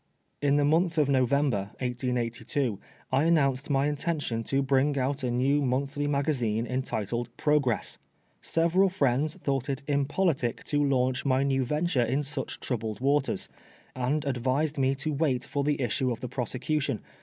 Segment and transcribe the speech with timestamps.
[0.41, 2.79] Ik the month of November (1882)
[3.11, 7.99] I announced my intention to bring out a new monthly magazine entitled Progress.
[8.41, 13.47] Several friends thought it impolitic to launch my new venture in such troubled waters,
[13.95, 14.33] and ANOTHBR PBOSBOUTION.
[14.33, 17.01] 49 advised me to wait for the issue of the prosecution.